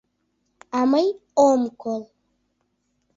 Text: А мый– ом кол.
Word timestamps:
А 0.77 0.79
мый– 0.91 1.07
ом 1.47 1.61
кол. 1.81 2.01